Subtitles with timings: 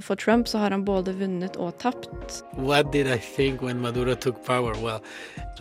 [0.00, 2.42] For Trump så har han både vunnet og tapt.
[2.56, 4.74] What did I think when Maduro took power?
[4.82, 5.00] Well,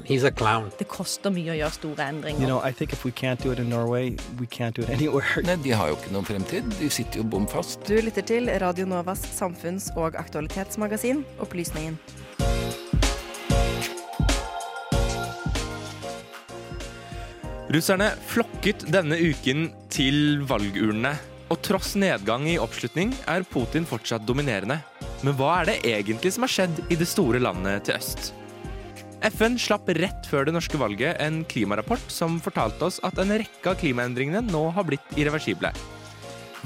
[0.05, 0.71] he's a clown.
[0.79, 2.39] Det koster mye å gjøre store endringer.
[2.41, 4.89] You know, I think if we can't do it in Norway, we can't do it
[4.97, 5.43] anywhere.
[5.43, 6.71] Nei, De har jo ikke noen fremtid.
[6.79, 7.83] De sitter jo bom fast.
[7.89, 11.99] Du lytter til Radio Novas samfunns- og aktualitetsmagasin Opplysningen.
[17.69, 21.11] Russerne flokket denne uken til valgurnene.
[21.49, 24.79] Og tross nedgang i oppslutning er Putin fortsatt dominerende.
[25.25, 28.33] Men hva er det egentlig som har skjedd i det store landet til øst?
[29.19, 33.67] FN slapp rett før det norske valget en klimarapport som fortalte oss at en rekke
[33.67, 35.73] av klimaendringene nå har blitt irreversible.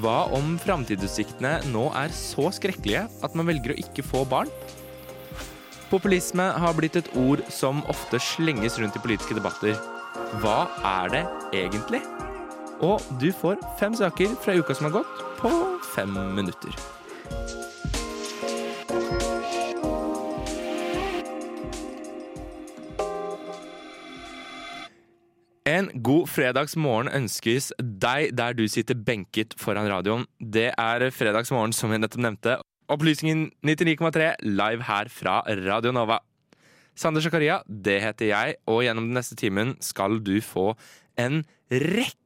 [0.04, 4.52] Hva om framtidsutsiktene nå er så skrekkelige at man velger å ikke få barn?
[5.90, 9.78] Populisme har blitt et ord som ofte slenges rundt i politiske debatter.
[10.42, 11.26] Hva er det
[11.64, 12.02] egentlig?
[12.84, 15.52] Og du får fem saker fra uka som har gått, på
[15.94, 16.74] fem minutter.
[25.64, 30.28] En god fredagsmorgen ønskes deg der du sitter benket foran radioen.
[30.38, 32.58] Det er fredagsmorgen som jeg nettopp nevnte.
[32.92, 36.20] Opplysningen 99,3 live her fra Radio Nova.
[37.00, 40.74] Sander Zakaria, det heter jeg, og gjennom den neste timen skal du få
[41.18, 42.23] en rekke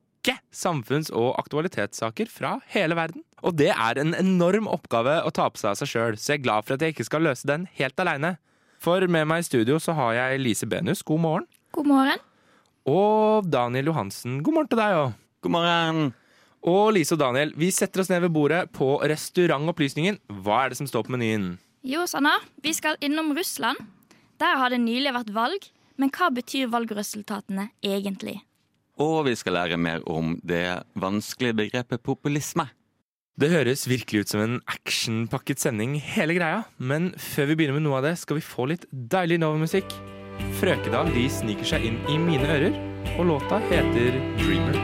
[0.54, 3.24] samfunns- og aktualitetssaker fra hele verden.
[3.46, 6.42] Og det er en enorm oppgave å ta på seg av seg sjøl, så jeg
[6.42, 8.36] er glad for at jeg ikke skal løse den helt aleine.
[8.82, 11.48] For med meg i studio så har jeg Lise Benus, god morgen.
[11.74, 12.24] God morgen.
[12.88, 15.14] Og Daniel Johansen, god morgen til deg òg.
[15.46, 16.10] God morgen.
[16.68, 20.20] Og Lise og Daniel, vi setter oss ned ved bordet på Restaurantopplysningen.
[20.44, 21.56] Hva er det som står på menyen?
[21.88, 22.34] Jo, Sanna,
[22.64, 23.80] vi skal innom Russland.
[24.42, 28.42] Der har det nylig vært valg, men hva betyr valgresultatene egentlig?
[28.98, 30.66] Og vi skal lære mer om det
[30.98, 32.66] vanskelige begrepet populisme.
[33.38, 36.64] Det høres virkelig ut som en actionpakket sending, hele greia.
[36.82, 39.94] Men før vi begynner med noe av det, skal vi få litt deilig Nova-musikk.
[40.58, 42.80] Frøkedal de sniker seg inn i mine ører,
[43.20, 44.82] og låta heter Dreamer.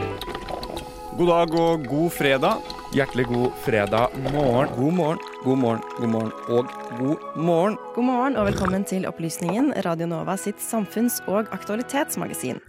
[1.18, 2.70] God dag og god fredag.
[2.94, 4.70] Hjertelig god fredag morgen.
[4.78, 7.76] God morgen, god morgen, god morgen og god morgen.
[7.94, 12.62] God morgen og velkommen til Opplysningen, Radio Nova sitt samfunns- og aktualitetsmagasin.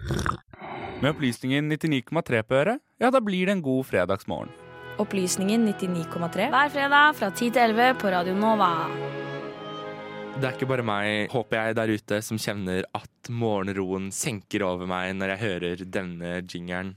[1.05, 4.49] Med opplysningen 99,3 på øret, ja, da blir det en god fredagsmorgen.
[4.97, 6.47] Opplysningen 99,3.
[6.49, 8.71] Hver fredag fra 10 til 11 på Radio Nova.
[10.33, 14.89] Det er ikke bare meg, håper jeg, der ute som kjenner at morgenroen senker over
[14.89, 16.95] meg når jeg hører denne jingeren.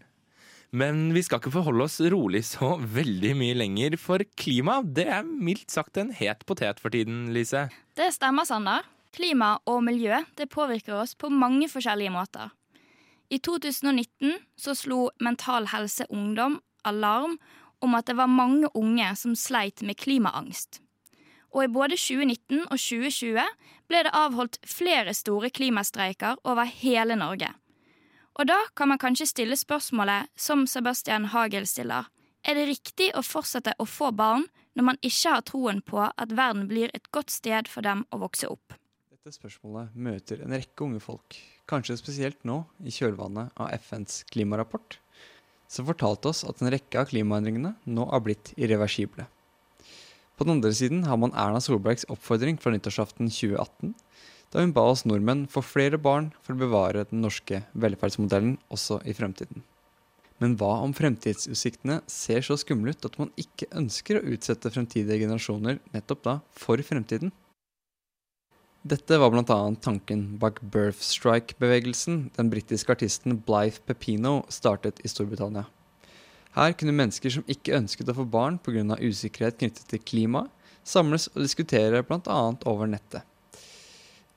[0.72, 5.28] Men vi skal ikke forholde oss rolig så veldig mye lenger, for klima det er
[5.28, 7.68] mildt sagt en het potet for tiden, Lise.
[7.92, 8.88] Det stemmer, Sander.
[9.12, 12.54] Klima og miljø det påvirker oss på mange forskjellige måter.
[13.30, 17.38] I 2019 så slo Mental Helse Ungdom alarm
[17.78, 20.80] om at det var mange unge som sleit med klimaangst.
[21.52, 23.44] Og i både 2019 og 2020
[23.88, 27.50] ble det avholdt flere store klimastreiker over hele Norge.
[28.38, 32.08] Og da kan man kanskje stille spørsmålet som Sebastian Hagel stiller.
[32.46, 34.46] Er det riktig å fortsette å få barn
[34.78, 38.22] når man ikke har troen på at verden blir et godt sted for dem å
[38.22, 38.76] vokse opp?
[39.10, 41.36] Dette spørsmålet møter en rekke unge folk,
[41.68, 44.98] kanskje spesielt nå i kjølvannet av FNs klimarapport,
[45.68, 49.28] som fortalte oss at en rekke av klimaendringene nå har blitt irreversible.
[50.38, 53.96] På den andre siden har man Erna Solbergs oppfordring fra nyttårsaften 2018,
[54.54, 59.02] da hun ba oss nordmenn få flere barn for å bevare den norske velferdsmodellen også
[59.04, 59.64] i fremtiden.
[60.38, 65.24] Men hva om fremtidsutsiktene ser så skumle ut at man ikke ønsker å utsette fremtidige
[65.24, 67.34] generasjoner nettopp da for fremtiden?
[68.88, 69.56] Dette var bl.a.
[69.84, 75.66] tanken bak birth strike-bevegelsen den britiske artisten Blythe Pepino startet i Storbritannia.
[76.54, 78.96] Her kunne mennesker som ikke ønsket å få barn pga.
[78.96, 80.46] usikkerhet knyttet til klima,
[80.84, 82.38] samles og diskutere bl.a.
[82.64, 83.26] over nettet.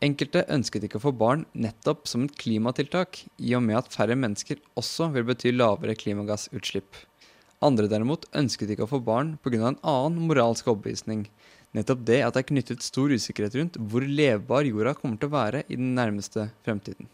[0.03, 4.19] Enkelte ønsket ikke å få barn nettopp som et klimatiltak, i og med at færre
[4.19, 7.05] mennesker også vil bety lavere klimagassutslipp.
[7.63, 9.67] Andre derimot ønsket ikke å få barn pga.
[9.69, 11.29] en annen moralsk overbevisning,
[11.77, 15.35] nettopp det at det er knyttet stor usikkerhet rundt hvor levbar jorda kommer til å
[15.37, 17.09] være i den nærmeste fremtiden.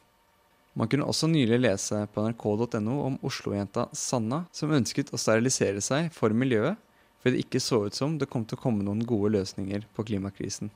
[0.77, 6.11] Man kunne også nylig lese på nrk.no om Oslo-jenta Sanna, som ønsket å sterilisere seg
[6.13, 6.77] for miljøet,
[7.17, 10.05] fordi det ikke så ut som det kom til å komme noen gode løsninger på
[10.05, 10.69] klimakrisen.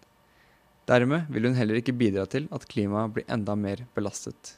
[0.89, 4.56] Dermed vil hun heller ikke bidra til at klimaet blir enda mer belastet.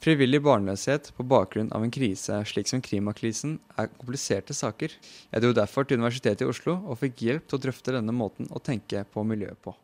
[0.00, 4.94] Frivillig barnløshet på bakgrunn av en krise slik som klimakrisen er kompliserte saker.
[5.28, 8.48] Jeg dro derfor til Universitetet i Oslo og fikk hjelp til å drøfte denne måten
[8.48, 9.74] å tenke på miljøet på.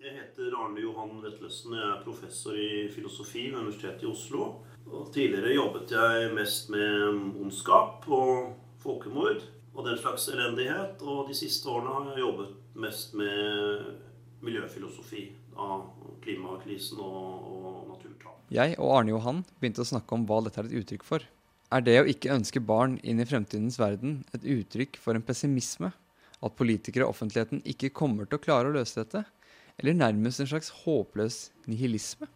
[0.00, 1.76] Jeg heter Arne Johan Vetlesen.
[1.76, 4.48] Jeg er professor i filosofi ved Universitetet i Oslo.
[4.88, 7.12] Og tidligere jobbet jeg mest med
[7.44, 9.44] ondskap og folkemord.
[9.74, 11.00] og den slags elendighet.
[11.02, 13.84] Og de siste årene har jeg jobbet mest med
[14.40, 15.86] miljøfilosofi av
[16.22, 18.38] klimakrisen og, og naturtap.
[18.52, 21.24] Jeg og Arne Johan begynte å snakke om hva dette er et uttrykk for.
[21.72, 25.92] Er det å ikke ønske barn inn i fremtidens verden et uttrykk for en pessimisme?
[26.42, 29.22] At politikere og offentligheten ikke kommer til å klare å løse dette?
[29.80, 32.28] Eller nærmest en slags håpløs nihilisme?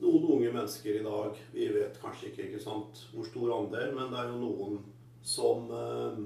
[0.00, 4.12] Noen unge mennesker i dag, vi vet kanskje ikke, ikke sant, hvor stor andel, men
[4.12, 4.78] det er jo noen
[5.24, 6.20] som eh,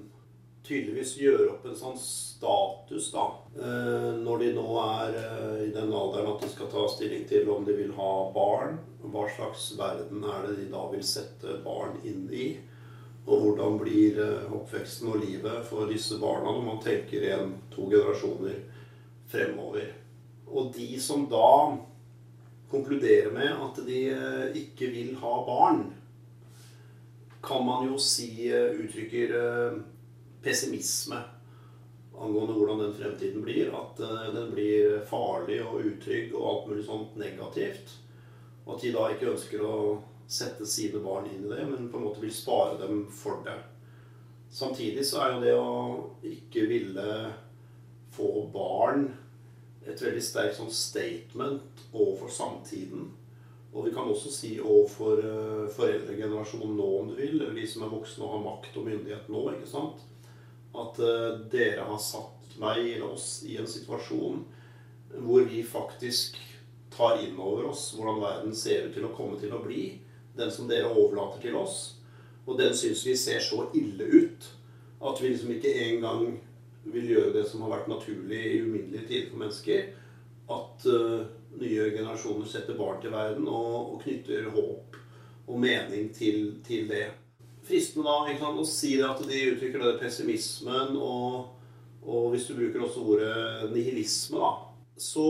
[0.64, 3.24] tydeligvis gjøre opp en sånn status, da.
[3.58, 7.50] Eh, når de nå er eh, i den alderen at de skal ta stilling til
[7.52, 8.78] om de vil ha barn.
[9.04, 12.54] Hva slags verden er det de da vil sette barn inn i?
[13.24, 17.88] Og hvordan blir eh, oppveksten og livet for disse barna når man tenker igjen to
[17.92, 18.62] generasjoner
[19.28, 19.90] fremover.
[20.48, 21.76] Og de som da
[22.72, 24.00] konkluderer med at de
[24.58, 25.84] ikke vil ha barn,
[27.44, 29.34] kan man jo si uttrykker
[30.44, 31.22] pessimisme
[32.18, 33.72] angående hvordan den fremtiden blir.
[33.74, 37.96] At uh, den blir farlig og utrygg og alt mulig sånt negativt.
[38.64, 39.76] Og at de da ikke ønsker å
[40.30, 43.58] sette sine barn inn i det, men på en måte vil spare dem for det.
[44.54, 45.74] Samtidig så er jo det å
[46.30, 47.08] ikke ville
[48.14, 49.08] få barn
[49.84, 53.10] et veldig sterkt sånn statement overfor samtiden.
[53.74, 57.84] Og vi kan også si overfor uh, foreldregenerasjonen nå, om du vil, eller de som
[57.84, 59.42] er voksne og har makt og myndighet nå.
[59.56, 60.04] ikke sant?
[60.74, 64.42] At uh, dere har satt meg eller oss i en situasjon
[65.14, 66.38] hvor vi faktisk
[66.94, 69.98] tar inn over oss hvordan verden ser ut til å komme til å bli.
[70.34, 71.96] Den som dere overlater til oss.
[72.46, 74.48] Og den syns vi ser så ille ut
[75.04, 76.38] at vi liksom ikke engang
[76.84, 79.86] vil gjøre det som har vært naturlig i uminnelige tider for mennesker.
[80.54, 81.26] At uh,
[81.60, 84.98] nye generasjoner setter barn til verden og, og knytter håp
[85.44, 87.06] og mening til, til det
[87.64, 91.52] fristende da ikke sant, å si det at de uttrykker det pessimismen, og,
[92.04, 94.52] og hvis du bruker også ordet nihilisme, da,
[95.00, 95.28] så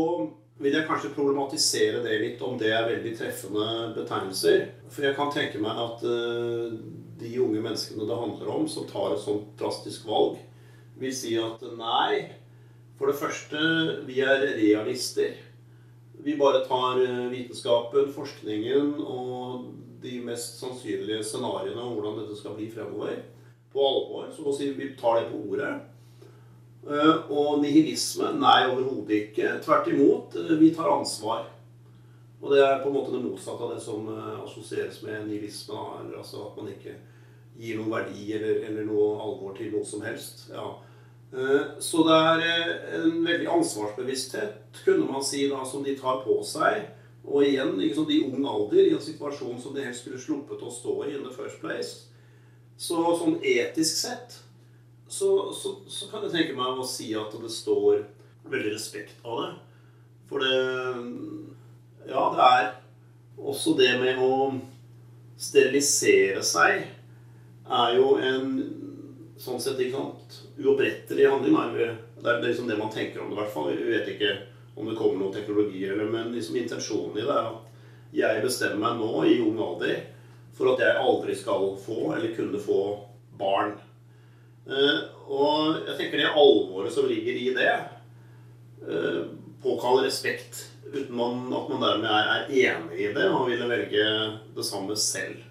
[0.63, 4.69] vil jeg kanskje problematisere det litt, om det er veldig treffende betegnelser.
[4.93, 6.77] For jeg kan tenke meg at uh,
[7.19, 10.39] de unge menneskene det handler om, som tar et sånt drastisk valg,
[11.01, 12.37] vil si at nei,
[12.99, 13.59] for det første,
[14.07, 15.35] vi er realister.
[16.25, 19.65] Vi bare tar eh, vitenskapen, forskningen og
[20.05, 23.23] de mest sannsynlige scenarioene om hvordan dette skal bli fremover,
[23.73, 24.29] på alvor.
[24.31, 25.73] Så å si vi tar det på ordet.
[26.85, 28.35] Eh, og nihilisme?
[28.39, 29.57] Nei, overhodet ikke.
[29.65, 30.37] Tvert imot.
[30.37, 31.47] Eh, vi tar ansvar.
[32.43, 35.81] Og det er på en måte det motsatte av det som eh, assosieres med nihilisme.
[36.01, 36.99] Eller altså at man ikke
[37.57, 40.49] gir noen verdi eller, eller noe alvor til noe som helst.
[40.53, 40.75] Ja.
[41.83, 42.43] Så det er
[43.01, 46.85] en veldig ansvarsbevissthet, kunne man si, da, som de tar på seg
[47.25, 50.73] og igjen, liksom, i ung alder, i en situasjon som de helst skulle sluppet å
[50.73, 52.11] stå i in the first place.
[52.77, 54.41] Så sånn etisk sett
[55.09, 58.03] så, så, så, kan jeg tenke meg å si at det står
[58.51, 59.51] veldig respekt av det.
[60.29, 60.55] For det
[62.05, 62.67] Ja, det er
[63.41, 64.33] også det med å
[65.41, 66.83] sterilisere seg
[67.65, 68.51] er jo en
[69.41, 71.57] sånn sett ikke sant, uopprettelig handling.
[72.21, 73.71] Det er liksom det man tenker om det, i hvert fall.
[73.73, 74.35] Vi vet ikke
[74.75, 77.71] om det kommer noen teknologier eller Men liksom intensjonen i det er at
[78.15, 80.05] jeg bestemmer meg nå i ung alder
[80.55, 82.83] for at jeg aldri skal få eller kunne få
[83.39, 83.75] barn.
[84.71, 87.73] Eh, og jeg tenker det alvoret som ligger i det,
[88.87, 89.25] eh,
[89.65, 94.07] påkaller respekt uten at man dermed er, enig i det og ville velge
[94.55, 95.43] det samme selv.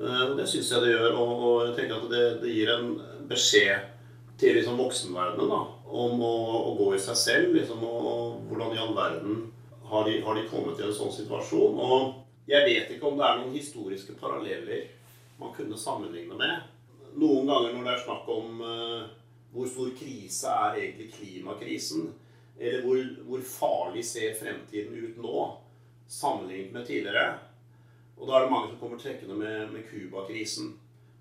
[0.00, 2.90] Eh, det syns jeg det gjør, og, jeg tenker at det gir en
[3.28, 3.92] beskjed
[4.38, 5.62] til liksom voksenverdenen da,
[5.96, 7.56] om å, å, gå i seg selv.
[7.56, 9.42] Liksom, og, hvordan i all verden
[9.90, 11.80] har de, har de, kommet i en sånn situasjon?
[11.80, 14.86] Og jeg vet ikke om det er noen historiske paralleller
[15.40, 16.72] man kunne sammenligne med.
[17.16, 19.08] Noen ganger når det er snakk om uh,
[19.54, 22.10] hvor stor krise er egentlig klimakrisen,
[22.56, 25.46] eller hvor, hvor, farlig ser fremtiden ut nå
[26.08, 27.38] sammenlignet med tidligere,
[28.16, 30.70] og da er det mange som kommer trekkende med, med Cuba-krisen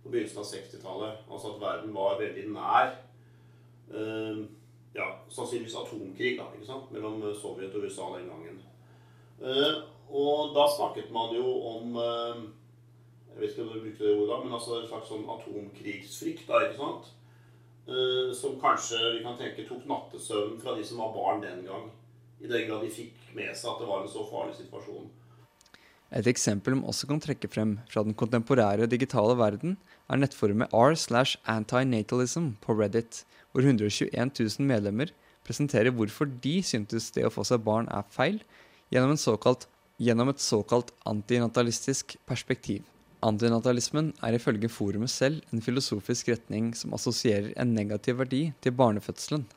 [0.03, 1.24] på begynnelsen av 60-tallet.
[1.27, 2.94] Altså at verden var veldig nær
[3.91, 4.46] uh,
[4.95, 6.91] ja, sannsynligvis atomkrig da, ikke sant?
[6.95, 8.61] mellom eh, Sovjet og USA den gangen.
[9.35, 9.83] Uh,
[10.15, 12.45] og da snakket man jo om uh,
[13.33, 16.45] Jeg vet ikke om du brukte det ordet men altså en slags sånn atomkrigsfrykt.
[16.47, 17.11] da, ikke sant?
[18.39, 21.89] Som kanskje vi kan tenke tok nattesøvn fra de som var barn den gang.
[22.39, 25.11] I den grad de fikk med seg at det var en så farlig situasjon.
[26.15, 29.75] Et eksempel man også kan trekke frem fra den kontemporære digitale verden,
[30.07, 33.25] er nettforumet r slash antinatalism på Reddit,
[33.55, 35.13] hvor 121 000 medlemmer
[35.47, 38.41] presenterer hvorfor de syntes det å få seg barn er feil,
[38.91, 39.69] gjennom, såkalt,
[40.01, 42.83] gjennom et såkalt antinatalistisk perspektiv.
[43.24, 49.47] Antinatalismen er ifølge forumet selv en filosofisk retning som assosierer en negativ verdi til barnefødselen.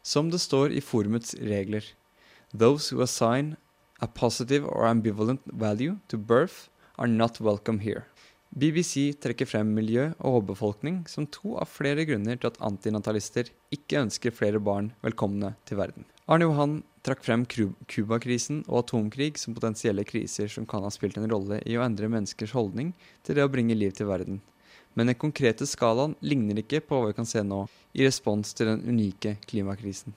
[0.00, 1.82] Som det står i forumets regler,
[2.54, 3.56] those who assign
[4.00, 8.06] a positive or ambivalent value to birth are not welcome here.
[8.50, 14.00] BBC trekker frem miljø og overbefolkning som to av flere grunner til at antinatalister ikke
[14.02, 16.02] ønsker flere barn velkomne til verden.
[16.26, 16.72] Arne Johan
[17.06, 21.76] trakk frem Cuba-krisen og atomkrig som potensielle kriser som kan ha spilt en rolle i
[21.78, 22.90] å endre menneskers holdning
[23.22, 24.40] til det å bringe liv til verden.
[24.98, 28.66] Men den konkrete skalaen ligner ikke på hva vi kan se nå, i respons til
[28.72, 30.16] den unike klimakrisen.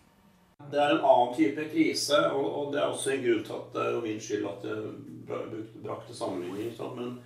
[0.71, 3.85] Det er en annen type krise, og, det er også en grunn til at det
[3.85, 6.73] er min skyld at jeg brakte sammenligning.
[6.97, 7.17] Men,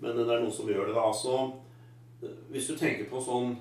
[0.00, 0.96] men, det er noe som gjør det.
[0.96, 1.06] da.
[1.06, 3.54] Altså, hvis du tenker på sånn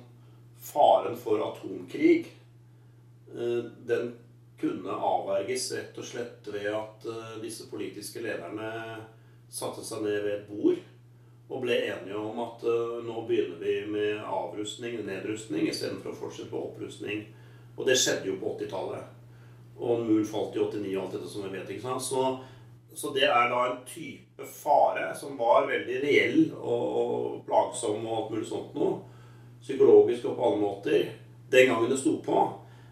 [0.59, 4.09] faren for atomkrig eh, Den
[4.59, 8.71] kunne avverges rett og slett ved at eh, disse politiske lederne
[9.49, 10.81] satte seg ned ved et bord
[11.49, 16.51] og ble enige om at uh, nå begynner vi med avrustning, nedrustning, istedenfor å fortsette
[16.51, 17.23] på opprustning.
[17.73, 19.07] Og det skjedde jo på 80-tallet.
[19.79, 21.71] Og muren falt i 89 og alt dette som vi vet.
[21.73, 22.05] ikke sant?
[22.05, 22.25] Så,
[22.99, 28.15] så, det er da en type fare som var veldig reell og, og plagsom og
[28.17, 28.97] alt mulig sånt noe.
[29.63, 31.05] Psykologisk og på alle måter.
[31.51, 32.43] Den gangen det sto på.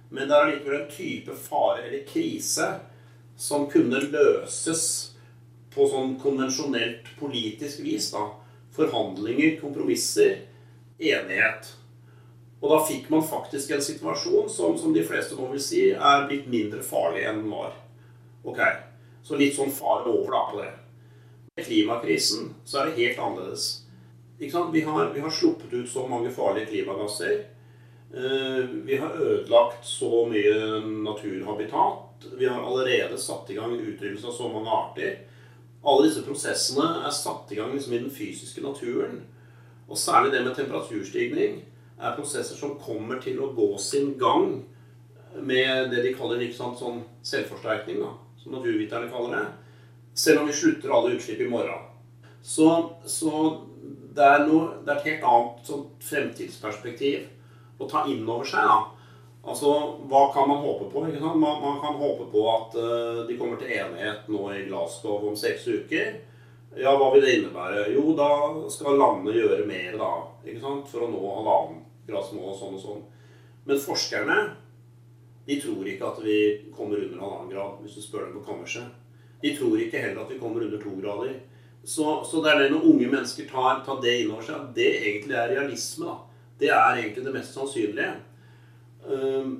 [0.08, 2.70] Men det er allikevel en type fare eller krise
[3.36, 4.86] som kunne løses
[5.76, 8.08] på sånn konvensjonelt politisk vis.
[8.16, 8.30] da.
[8.80, 10.38] Forhandlinger, kompromisser,
[11.04, 11.74] enighet.
[12.64, 16.30] Og da fikk man faktisk en situasjon som, som de fleste nå vil si er
[16.32, 17.76] blitt mindre farlig enn den var.
[18.48, 18.64] Ok,
[19.24, 20.72] Så litt sånn fare over da på det.
[21.58, 23.68] Med klimakrisen så er det helt annerledes.
[24.38, 24.82] Vi har, vi
[25.20, 27.40] har, sluppet ut så mange farlige klimagasser.
[28.14, 32.28] Eh, vi har ødelagt så mye naturhabitat.
[32.38, 35.18] Vi har allerede satt i gang utryddelse av så mange arter.
[35.84, 39.24] Alle disse prosessene er satt i gang liksom i den fysiske naturen.
[39.88, 41.62] Og særlig det med temperaturstigning
[41.98, 44.60] er prosesser som kommer til å gå sin gang
[45.42, 48.14] med det de kaller sant, sånn selvforsterkning, da,
[48.48, 49.46] som naturviterne kaller det.
[50.14, 51.80] Selv om vi slutter alle utslipp i morgen.
[52.42, 53.32] Så, så
[54.16, 57.28] det, er noe, det, er et helt annet sånn, fremtidsperspektiv
[57.78, 58.64] å ta inn over seg.
[58.64, 58.78] da.
[59.48, 59.74] Altså,
[60.10, 61.04] Hva kan man håpe på?
[61.04, 65.38] Man, man kan håpe på at uh, de kommer til enighet nå i Glasgow om
[65.38, 66.18] seks uker.
[66.78, 67.88] Ja, hva vil det innebære?
[67.96, 68.30] Jo, da
[68.72, 70.12] skal landene gjøre mer da,
[70.90, 73.06] for å nå halvannen gradsmål og sånn og sånn.
[73.68, 74.36] Men forskerne
[75.48, 76.38] de tror ikke at vi
[76.76, 78.90] kommer under halvannen grad, hvis du spør dem på kammerset.
[79.42, 81.38] De tror ikke heller at vi kommer under to grader.
[81.84, 84.74] Så, så det er det når unge mennesker tar, tar det inn over seg, at
[84.76, 86.10] det egentlig er realisme.
[86.10, 86.18] da.
[86.60, 88.16] Det er egentlig det mest sannsynlige.
[89.06, 89.54] Um,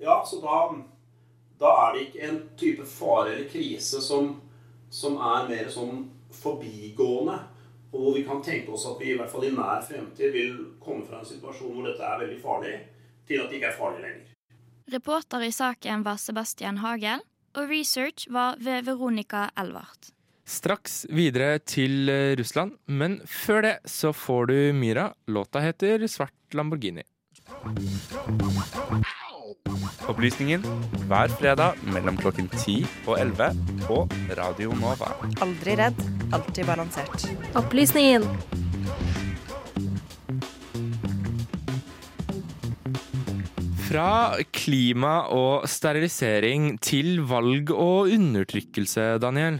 [0.00, 0.58] ja, så da,
[1.62, 4.34] da er det ikke en type fare eller krise som,
[4.92, 6.10] som er mer sånn
[6.42, 7.38] forbigående.
[7.90, 10.58] Og hvor vi kan tenke oss at vi i hvert fall i nær fremtid vil
[10.82, 12.76] komme fra en situasjon hvor dette er veldig farlig,
[13.26, 14.29] til at det ikke er farlig lenger.
[14.90, 17.22] Reporter i saken var Sebastian Hagel,
[17.54, 20.10] og research var ved Veronica Elvart.
[20.50, 25.12] Straks videre til eh, Russland, men før det så får du Myra.
[25.30, 27.04] Låta heter Svart Lamborghini.
[30.10, 30.64] Opplysningen
[31.06, 33.52] hver fredag mellom klokken 10 og 11
[33.86, 34.00] på
[34.38, 35.12] Radio Nova.
[35.44, 36.02] Aldri redd,
[36.34, 37.28] alltid balansert.
[37.54, 38.26] Opplysningen.
[43.90, 49.56] Fra klima og sterilisering til valg og undertrykkelse, Daniel.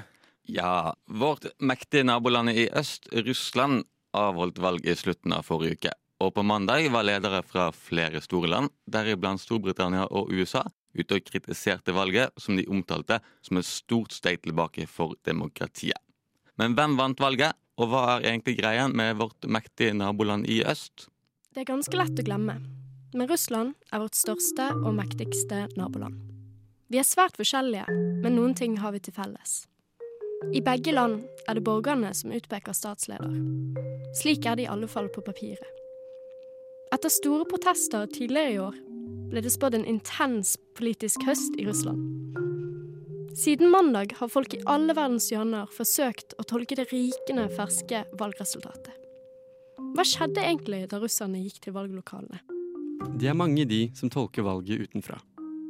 [0.47, 5.95] Ja, vårt mektige naboland i øst, Russland, avholdt valg i slutten av forrige uke.
[6.23, 10.63] Og på mandag var ledere fra flere store land, deriblant Storbritannia og USA,
[10.95, 15.99] ute og kritiserte valget, som de omtalte som et stort steg tilbake for demokratiet.
[16.55, 21.09] Men hvem vant valget, og hva er egentlig greia med vårt mektige naboland i øst?
[21.51, 22.61] Det er ganske lett å glemme,
[23.15, 26.19] men Russland er vårt største og mektigste naboland.
[26.91, 27.87] Vi er svært forskjellige,
[28.23, 29.65] men noen ting har vi til felles.
[30.57, 33.35] I begge land er det borgerne som utpeker statsleder.
[34.19, 35.77] Slik er det i alle fall på papiret.
[36.91, 38.79] Etter store protester tidligere i år
[39.31, 42.03] ble det spådd en intens politisk høst i Russland.
[43.39, 48.97] Siden mandag har folk i alle verdens hjørner forsøkt å tolke det rikende ferske valgresultatet.
[49.95, 52.43] Hva skjedde egentlig da russerne gikk til valglokalene?
[53.01, 55.17] Det er mange de som tolker valget utenfra.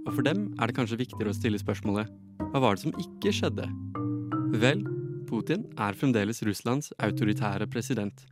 [0.06, 2.10] Og for dem er det kanskje viktigere å stille spørsmålet
[2.50, 3.66] hva var det som ikke skjedde?
[4.58, 4.80] Vel,
[5.28, 8.24] Putin er fremdeles Russlands autoritære president.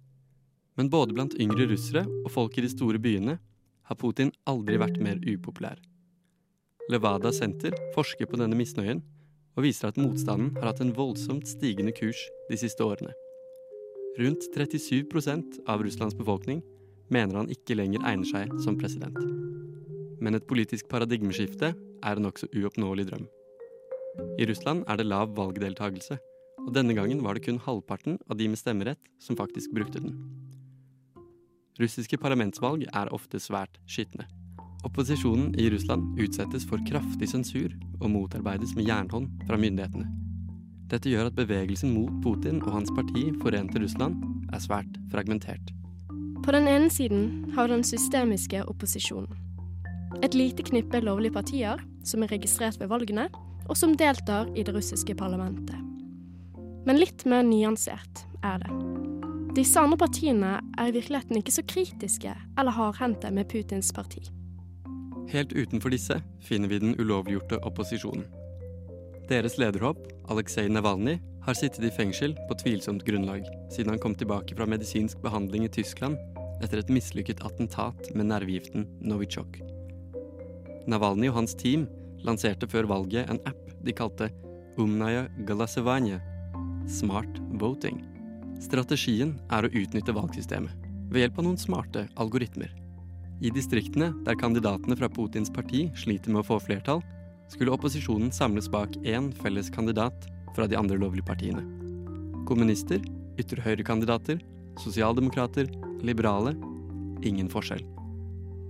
[0.79, 3.37] Men både blant yngre russere og folk i de store byene
[3.87, 5.79] har Putin aldri vært mer upopulær.
[6.91, 9.05] Levada Senter forsker på denne misnøyen
[9.59, 13.15] og viser at motstanden har hatt en voldsomt stigende kurs de siste årene.
[14.19, 16.65] Rundt 37% av Russlands befolkning
[17.15, 19.19] mener han ikke lenger egner seg som president.
[20.21, 23.29] Men et politisk paradigmeskifte er en nokså uoppnåelig drøm.
[24.39, 26.19] I Russland er det lav valgdeltagelse,
[26.67, 30.19] og denne gangen var det kun halvparten av de med stemmerett som faktisk brukte den.
[31.79, 34.27] Russiske parlamentsvalg er ofte svært skitne.
[34.87, 40.07] Opposisjonen i Russland utsettes for kraftig sensur og motarbeides med jernhånd fra myndighetene.
[40.89, 44.23] Dette gjør at bevegelsen mot Putin og hans parti Forente Russland
[44.55, 45.78] er svært fragmentert.
[46.45, 49.37] På den ene siden har vi den systemiske opposisjonen.
[50.23, 53.29] Et lite knippe lovlige partier som er registrert ved valgene,
[53.69, 55.77] og som deltar i det russiske parlamentet.
[56.89, 58.73] Men litt mer nyansert er det.
[59.59, 64.23] Disse andre partiene er i virkeligheten ikke så kritiske eller hardhendte med Putins parti.
[65.29, 68.25] Helt utenfor disse finner vi den ulovliggjorte opposisjonen.
[69.29, 71.19] Deres lederhåp, Aleksej Navalnyj,
[71.49, 75.71] har sittet i fengsel på tvilsomt grunnlag siden han kom tilbake fra medisinsk behandling i
[75.73, 76.19] Tyskland
[76.61, 79.57] etter et mislykket attentat med nervegiften Novichok.
[80.93, 81.87] Navalnyj og hans team
[82.27, 84.29] lanserte før valget en app de kalte
[84.77, 86.21] Umnaya Galasevanje
[86.99, 88.03] Smart Voting.
[88.61, 92.75] Strategien er å utnytte valgsystemet ved hjelp av noen smarte algoritmer.
[93.41, 97.01] I distriktene der kandidatene fra Putins parti sliter med å få flertall,
[97.49, 100.29] skulle opposisjonen samles bak én felles kandidat
[100.59, 101.63] fra de andre lovlige partiene.
[102.51, 102.99] Kommunister,
[103.39, 104.41] ytre høyre-kandidater,
[104.83, 105.71] sosialdemokrater,
[106.03, 106.57] liberale
[107.23, 107.85] ingen forskjell.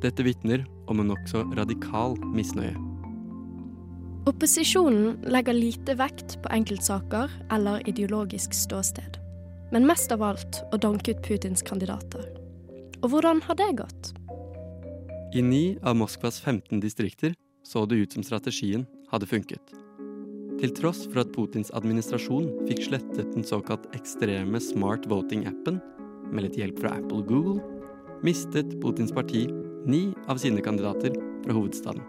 [0.03, 2.77] Dette vitner om en nokså radikal misnøye.
[4.29, 9.17] Opposisjonen legger lite vekt på enkeltsaker eller ideologisk ståsted,
[9.73, 12.29] men mest av alt å danke ut Putins kandidater.
[13.01, 14.13] Og hvordan har det gått?
[15.33, 19.88] I ni av Moskvas 15 distrikter så det ut som strategien hadde funket.
[20.59, 25.79] Til tross for at Putins administrasjon fikk slettet den såkalt ekstreme smart voting-appen
[26.33, 27.63] med litt hjelp fra Apple og Google,
[28.27, 29.45] mistet Putins parti
[29.89, 32.03] ni av sine kandidater fra hovedstaden.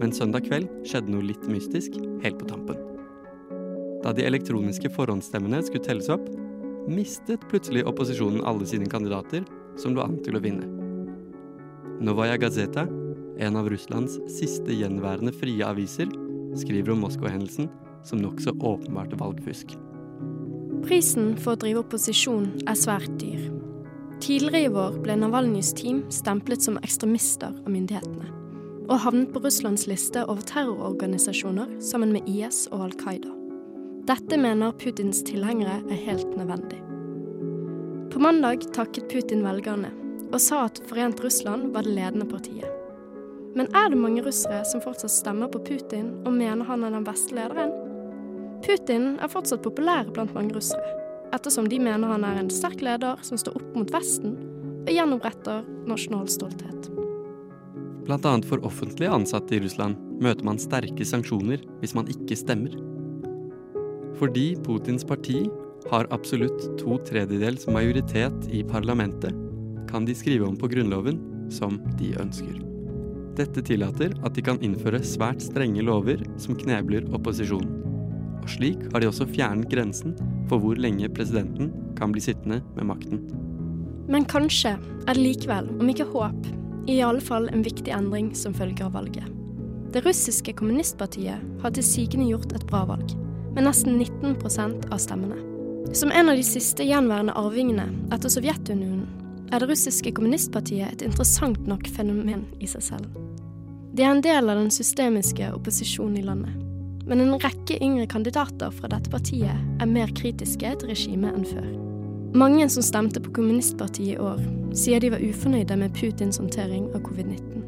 [0.00, 2.76] Men søndag kveld skjedde noe litt mystisk helt på tampen.
[4.04, 6.28] Da de elektroniske forhåndsstemmene skulle telles opp,
[6.88, 9.48] mistet plutselig opposisjonen alle sine kandidater
[9.80, 10.68] som lå an til å vinne.
[12.00, 12.86] Novaya Gazeta
[13.40, 16.10] en av Russlands siste gjenværende frie aviser,
[16.58, 17.68] skriver om Moskva-hendelsen
[18.04, 19.76] som nokså åpenbart valgfusk.
[20.86, 23.50] Prisen for å drive opposisjon er svært dyr.
[24.20, 28.28] Tidligere i vår ble Navalnyjs team stemplet som ekstremister av myndighetene,
[28.88, 33.32] og havnet på Russlands liste over terrororganisasjoner sammen med IS og Al Qaida.
[34.08, 36.80] Dette mener Putins tilhengere er helt nødvendig.
[38.10, 39.92] På mandag takket Putin velgerne
[40.30, 42.79] og sa at Forent Russland var det ledende partiet.
[43.56, 47.06] Men er det mange russere som fortsatt stemmer på Putin og mener han er den
[47.06, 47.72] beste lederen?
[48.62, 50.94] Putin er fortsatt populær blant mange russere,
[51.34, 54.36] ettersom de mener han er en sterk leder som står opp mot Vesten
[54.84, 56.90] og gjenoppretter nasjonal stolthet.
[58.06, 62.74] Blant annet for offentlige ansatte i Russland møter man sterke sanksjoner hvis man ikke stemmer.
[64.20, 65.44] Fordi Putins parti
[65.90, 69.34] har absolutt to tredjedels majoritet i parlamentet,
[69.90, 72.60] kan de skrive om på grunnloven som de ønsker.
[73.38, 77.76] Dette tillater at de kan innføre svært strenge lover som knebler opposisjonen.
[78.40, 80.16] Og slik har de også fjernet grensen
[80.50, 83.20] for hvor lenge presidenten kan bli sittende med makten.
[84.10, 86.48] Men kanskje er det likevel, om ikke håp,
[86.90, 89.28] i alle fall en viktig endring som følge av valget.
[89.94, 93.14] Det russiske kommunistpartiet har til sigende gjort et bra valg,
[93.54, 95.38] med nesten 19% av stemmene.
[95.94, 99.19] Som en av de siste gjenværende arvingene etter Sovjetunionen
[99.50, 103.20] er det russiske kommunistpartiet et interessant nok fenomen i seg selv.
[103.92, 106.54] De er en del av den systemiske opposisjonen i landet.
[107.10, 111.70] Men en rekke yngre kandidater fra dette partiet er mer kritiske til regimet enn før.
[112.38, 114.38] Mange som stemte på kommunistpartiet i år,
[114.78, 117.64] sier de var ufornøyde med Putins håndtering av covid-19.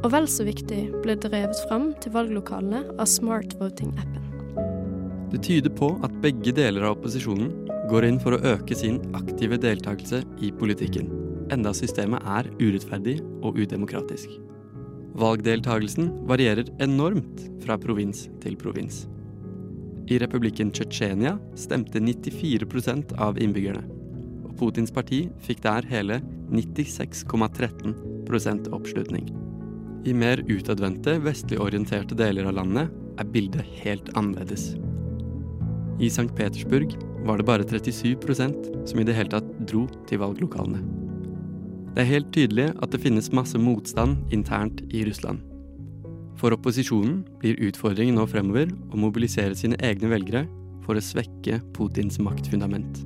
[0.00, 4.24] Og vel så viktig ble drevet fram til valglokalene av smart voting-appen.
[5.34, 7.52] Det tyder på at begge deler av opposisjonen
[7.90, 11.10] går inn for å øke sin aktive deltakelse i politikken,
[11.54, 14.28] enda systemet er urettferdig og udemokratisk.
[15.16, 19.06] Valgdeltagelsen varierer enormt fra provins til provins.
[20.06, 23.82] I republikken Tsjetsjenia stemte 94% av innbyggerne,
[24.46, 26.20] og Putins parti fikk der hele
[26.52, 29.26] 96,13% oppslutning.
[30.06, 32.86] I mer utadvendte, vestlig orienterte deler av landet
[33.18, 34.76] er bildet helt annerledes.
[35.98, 36.28] I St.
[36.36, 36.92] Petersburg
[37.26, 41.05] var det bare 37% som i det hele tatt dro til valglokalene.
[41.96, 45.38] Det er helt tydelig at det finnes masse motstand internt i Russland.
[46.36, 50.42] For opposisjonen blir utfordringen nå fremover å mobilisere sine egne velgere
[50.84, 53.00] for å svekke Putins maktfundament.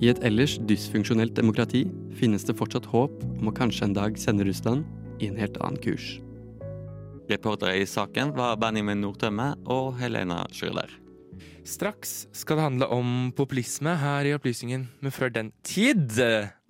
[0.00, 1.84] I et ellers dysfunksjonelt demokrati
[2.16, 4.88] finnes det fortsatt håp om å kanskje en dag sende Russland
[5.20, 6.16] i en helt annen kurs.
[7.28, 10.88] Reportere i saken var Benjamin Nordtømme og Helena Schürler.
[11.68, 16.16] Straks skal det handle om populisme her i Opplysningen, men før den tid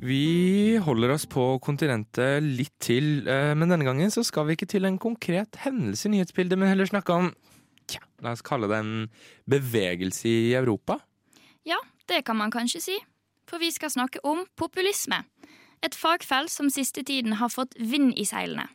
[0.00, 4.68] Vi holder oss på kontinentet litt til, eh, men denne gangen så skal vi ikke
[4.70, 7.28] til en konkret hendelse i nyhetsbildet, men heller snakke om
[7.84, 9.10] tja, la oss kalle det en
[9.44, 10.96] bevegelse i Europa.
[11.68, 11.76] Ja,
[12.08, 12.96] det kan man kanskje si.
[13.44, 15.24] For vi skal snakke om populisme.
[15.82, 18.68] Et fagfelt som siste tiden har fått vind i seilene.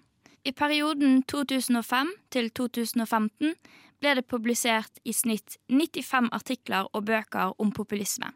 [0.45, 3.55] I perioden 2005 til 2015
[3.99, 8.29] ble det publisert i snitt 95 artikler og bøker om populisme.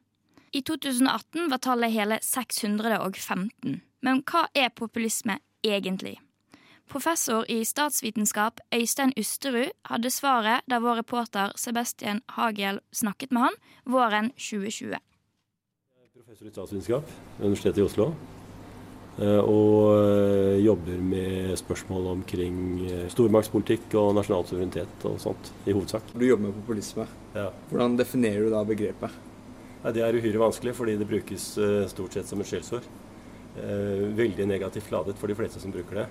[0.51, 3.81] I 2018 var tallet hele 615.
[4.01, 6.15] Men hva er populisme egentlig?
[6.89, 13.59] Professor i statsvitenskap Øystein Usterud hadde svaret da vår reporter Sebastian Hagel snakket med han
[13.85, 14.89] våren 2020.
[14.89, 18.09] Jeg er Professor i statsvitenskap ved Universitetet i Oslo.
[19.21, 22.59] eh, Og eh, jobber med spørsmål omkring
[22.89, 26.15] eh, stormaktspolitikk og nasjonal suverenitet og sånt, i hovedsak.
[26.17, 27.05] Du jobber med populisme.
[27.35, 27.51] Ja.
[27.69, 29.28] Hvordan definerer du da begrepet?
[29.83, 32.87] Nei, Det er uhyre vanskelig, fordi det brukes eh, stort sett som et skjellsord.
[33.59, 36.07] Eh, Veldig negativt ladet for de fleste som bruker det.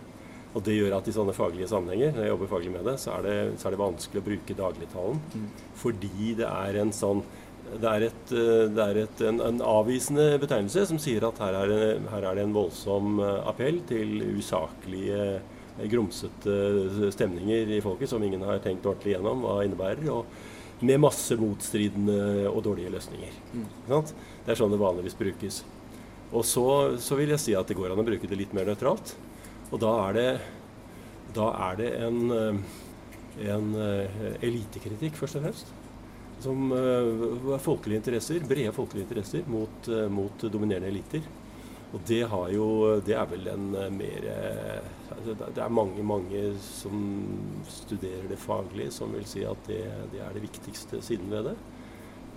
[0.57, 3.19] Og det gjør at i sånne faglige sammenhenger, når jeg jobber faglig med det, så
[3.19, 5.21] er det, så er det vanskelig å bruke dagligtalen.
[5.77, 7.23] Fordi det er en sånn
[7.69, 11.53] det er, et, eh, det er et, en, en avvisende betegnelse som sier at her
[11.67, 15.43] er, det, her er det en voldsom appell til usaklige,
[15.79, 20.09] grumsete stemninger i folket som ingen har tenkt ordentlig gjennom hva innebærer.
[20.11, 20.48] og
[20.81, 23.41] med masse motstridende og dårlige løsninger.
[23.55, 23.67] Mm.
[23.89, 24.15] sant?
[24.45, 25.63] Det er sånn det vanligvis brukes.
[26.29, 26.67] Og så,
[27.01, 29.15] så vil jeg si at det går an å bruke det litt mer nøytralt.
[29.73, 30.29] Og da er det,
[31.37, 32.61] da er det en, eh,
[33.55, 35.75] en eh, elitekritikk, først og fremst.
[36.45, 41.25] Som eh, er folkelige interesser, brede folkelige interesser mot, mot dominerende eliter.
[41.89, 42.67] Og det, har jo,
[43.05, 47.01] det er vel en eh, mer eh, altså Det er mange, mange som
[47.73, 49.81] studerer det faglig, som vil si at det,
[50.13, 51.57] det er det viktigste siden ved det.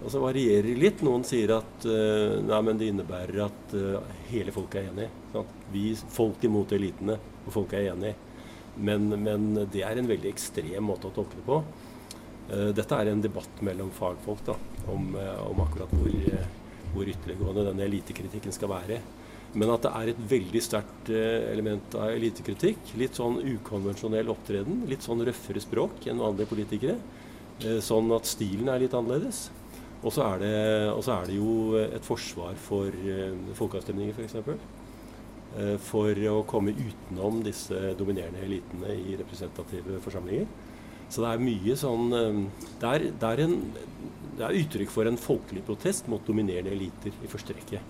[0.02, 1.04] Og så varierer det litt.
[1.06, 3.78] Noen sier at eh, nei, men det innebærer at
[4.32, 5.12] hele folket er enig.
[5.36, 5.62] Sant?
[5.76, 5.86] Vi,
[6.16, 8.16] folk imot elitene, og folk er enig.
[8.80, 11.60] Men, men det er en veldig ekstrem måte å tolke det på.
[12.76, 14.56] Dette er en debatt mellom fagfolk da,
[14.92, 15.12] om,
[15.46, 16.16] om akkurat hvor,
[16.96, 18.98] hvor ytterliggående denne elitekritikken skal være.
[19.52, 22.94] Men at det er et veldig sterkt eh, element av elitekritikk.
[23.00, 24.86] Litt sånn ukonvensjonell opptreden.
[24.88, 26.96] Litt sånn røffere språk enn vanlige politikere.
[27.60, 29.50] Eh, Sånn at stilen er litt annerledes.
[30.02, 34.40] Og så er er det jo et forsvar for eh, folkeavstemninger, f.eks.
[34.46, 34.64] For,
[35.84, 40.48] for å komme utenom disse dominerende elitene i representative forsamlinger.
[41.12, 42.06] Så det er mye sånn
[42.80, 43.58] Det er, det er, en,
[44.40, 47.84] det er uttrykk for en folkelig protest mot dominerende eliter i første rekke.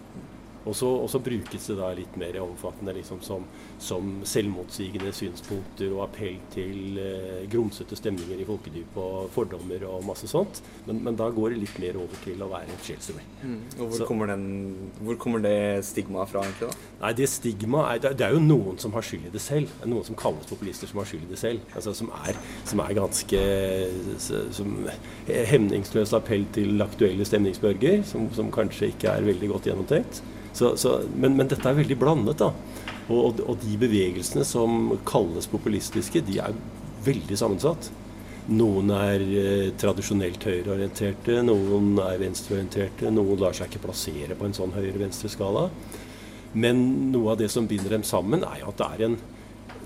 [0.65, 0.89] Og så,
[1.25, 3.45] brukes det da litt mer omfattende liksom som,
[3.81, 10.29] som selvmotsigende synspunkter og appell til eh, grumsete stemninger i folkedypet og fordommer og masse
[10.29, 10.61] sånt.
[10.85, 13.23] Men, men da går det litt mer over til å være et skjellsord.
[13.41, 13.55] Mm.
[13.79, 14.45] Og hvor, Så- kommer den,
[15.01, 15.55] hvor kommer det
[15.87, 16.69] stigmaet fra, egentlig?
[16.69, 16.89] da?
[17.01, 19.67] Nei, det stigma er, det er- jo noen som har skyld i det selv.
[19.79, 21.59] Det er Noen som kalles populister som har skyld i det selv.
[21.75, 22.37] Altså, som, er,
[22.69, 23.41] som er ganske
[24.53, 24.75] som
[25.27, 30.21] hemningsløs appell til aktuelle stemningsbørger, som, som kanskje ikke er veldig godt gjennomtenkt.
[30.53, 32.51] Så, så, men, men dette er veldig blandet, da.
[33.11, 36.55] Og, og, de bevegelsene som kalles populistiske, de er
[37.05, 37.89] veldig sammensatt.
[38.51, 44.55] Noen er eh, tradisjonelt høyreorienterte, noen er venstreorienterte, noen lar seg ikke plassere på en
[44.57, 45.67] sånn høyre-venstre-skala.
[46.53, 46.81] Men
[47.13, 49.17] noe av det som binder dem sammen, er jo at det er, en,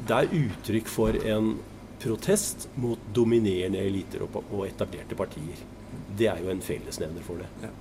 [0.10, 1.56] det er uttrykk for en
[2.02, 5.66] protest mot dominerende eliter og, og etablerte partier.
[6.16, 7.74] Det er jo en fellesnevner for det.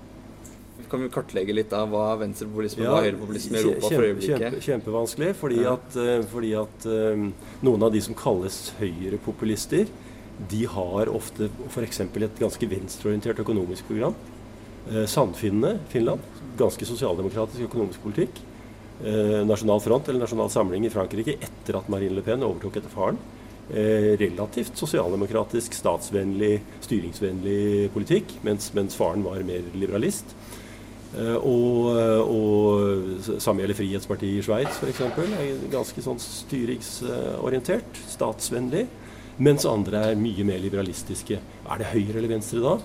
[0.95, 4.39] Kan vi kartlegge litt av hva venstrepopulisme Ja, og høyrepopulisme i Europa for øyeblikket?
[4.39, 5.73] Kjempe, kjempevanskelig, fordi Ja.
[5.75, 7.33] at, eh, fordi at um,
[7.67, 9.89] noen av de som kalles høyrepopulister,
[10.51, 12.01] de har ofte f.eks.
[12.01, 14.15] et ganske venstreorientert økonomisk program.
[14.89, 16.21] Eh, Sandfinnene, Finland,
[16.57, 18.39] ganske sosialdemokratisk økonomisk politikk.
[19.03, 22.95] Eh, Nasjonal Front eller Nasjonal Samling i Frankrike etter at Marine Le Pen overtok etter
[22.95, 23.19] faren.
[23.73, 30.37] Eh, relativt sosialdemokratisk, statsvennlig, styringsvennlig politikk, mens, mens faren var mer liberalist.
[31.15, 31.95] Eh, og,
[32.27, 35.03] og samme gjelder Frihetspartiet i Sveits f.eks.
[35.73, 38.87] Ganske sånn styringsorientert, statsvennlig.
[39.43, 41.39] Mens andre er mye mer liberalistiske.
[41.39, 42.77] Er det høyre eller venstre da?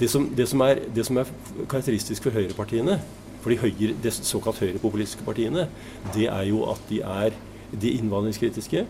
[0.00, 1.28] Det som, det som, er, det som er,
[1.68, 2.96] karakteristisk for høyrepartiene,
[3.40, 5.66] for de, høyre, såkalt høyrepopulistiske partiene,
[6.14, 7.36] det er jo at de er
[7.70, 8.86] de innvandringskritiske.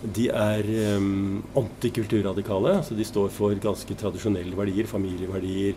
[0.00, 2.78] De er um, antikulturradikale.
[2.84, 5.74] så De står for ganske tradisjonelle verdier, familieverdier.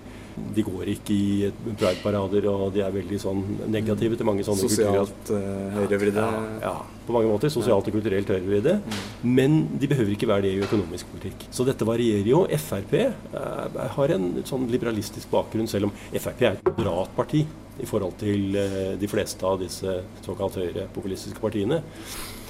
[0.55, 5.31] De går ikke i prideparader, og de er veldig sånn negative til mange sånne Sosialt
[5.36, 6.23] uh, høyrevridde?
[6.23, 6.73] Ja, ja,
[7.05, 7.51] på mange måter.
[7.53, 8.77] Sosialt og kulturelt høyrevridde.
[8.79, 9.01] Mm.
[9.36, 11.47] Men de behøver ikke være det i økonomisk politikk.
[11.51, 12.45] Så dette varierer jo.
[12.63, 12.95] Frp
[13.36, 17.43] uh, har en sånn liberalistisk bakgrunn, selv om Frp er et moderat parti
[17.81, 21.83] i forhold til uh, de fleste av disse såkalt høyrepopulistiske partiene.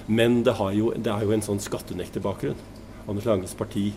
[0.07, 2.59] Men det, jo, det er jo en sånn skattenekterbakgrunn.
[3.07, 3.89] Anders Langes parti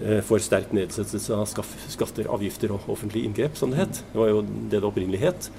[0.00, 4.02] eh, for sterk nedsettelse av skatter, avgifter og offentlige inngrep, som det het.
[4.12, 5.50] Det var jo det det opprinnelig het.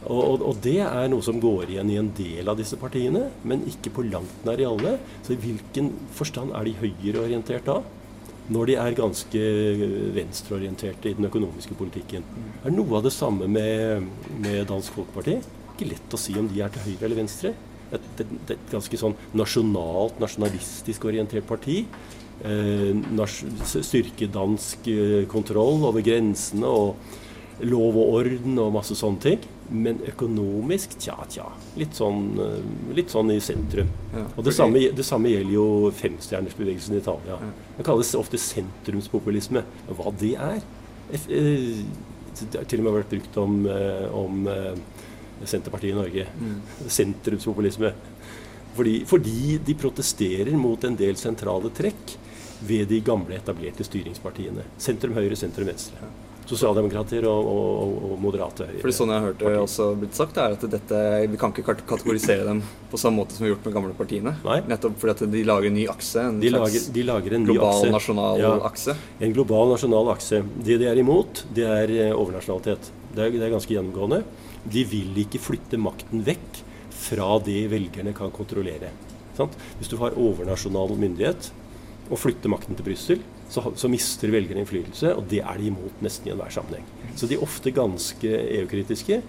[0.00, 3.26] Og, og, og, det er noe som går igjen i en del av disse partiene,
[3.44, 4.96] men ikke på langt nær i alle.
[5.26, 7.80] Så i hvilken forstand er de høyreorientert da?
[8.50, 9.40] Når de er ganske
[10.16, 12.24] venstreorienterte i den økonomiske politikken.
[12.24, 14.08] Det er noe av det samme med,
[14.40, 15.36] med Dansk Folkeparti.
[15.74, 17.52] Ikke lett å si om de er til høyre eller venstre
[17.92, 21.84] et, et, et, ganske sånn nasjonalt, nasjonalistisk orientert parti.
[22.40, 23.24] Eh,
[23.68, 27.18] styrke dansk eh, kontroll over grensene og
[27.60, 29.48] lov og orden og masse sånne ting.
[29.70, 31.46] Men økonomisk, tja, tja.
[31.78, 33.90] Litt sånn, eh, litt sånn i sentrum.
[34.14, 35.66] Ja, og det samme, det samme, gjelder jo
[36.00, 37.38] femstjernersbevegelsen i Italia.
[37.76, 39.62] Den kalles ofte sentrumspopulisme.
[39.90, 40.64] Hva det er?
[41.12, 41.84] Eh,
[42.40, 44.48] det har til og med vært brukt om, eh, om
[45.48, 46.26] Senterpartiet i Norge.
[46.40, 46.56] Mm.
[46.88, 47.92] Sentrumspopulisme.
[48.76, 52.16] Fordi, fordi, de protesterer mot en del sentrale trekk
[52.66, 54.66] ved de gamle, etablerte styringspartiene.
[54.80, 56.10] Sentrum høyre, sentrum venstre.
[56.50, 58.80] Sosialdemokrater og, og, og, moderate høyre.
[58.82, 61.76] Fordi sånn jeg har hørt det også blitt sagt, er at dette, vi kan ikke
[61.78, 64.34] kategorisere dem på samme måte som vi har gjort med gamle partiene.
[64.46, 64.58] Nei.
[64.70, 66.26] Nettopp fordi at de lager en ny akse.
[66.26, 67.94] En de, lager, de lager en global, ny akse.
[67.94, 68.96] nasjonal ja, akse.
[69.22, 70.42] En global, nasjonal akse.
[70.58, 72.90] Det de er imot, det er eh, overnasjonalitet.
[73.14, 74.24] Det er, det er ganske gjennomgående.
[74.64, 76.62] De vil ikke flytte makten vekk
[77.00, 78.92] fra det velgerne kan kontrollere.
[79.38, 79.56] Sant?
[79.78, 81.50] Hvis du har overnasjonal myndighet
[82.10, 86.02] og flytter makten til Brussel, så, så, mister velgerne innflytelse, og det er de imot
[86.04, 86.86] nesten i enhver sammenheng.
[87.18, 89.20] Så de er ofte ganske EU-kritiske.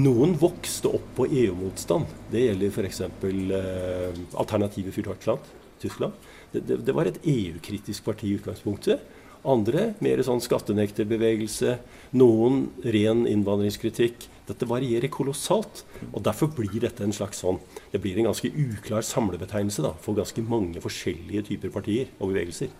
[0.00, 2.08] Noen vokste opp på EU-motstand.
[2.32, 3.00] Det gjelder f.eks.
[3.02, 5.50] Eh, Alternative for Tyskland.
[5.82, 6.28] Tyskland.
[6.52, 9.02] Det, det, det var et EU-kritisk parti i utgangspunktet.
[9.48, 11.78] Andre mer sånn skattenekterbevegelse.
[12.20, 14.28] Noen ren innvandringskritikk.
[14.50, 15.84] Dette varierer kolossalt.
[16.10, 17.60] og Derfor blir dette en slags sånn
[17.92, 22.70] Det blir en ganske uklar samlebetegnelse da, for ganske mange forskjellige typer partier og bevegelser.